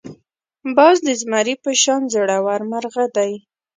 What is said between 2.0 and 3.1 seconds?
زړور مرغه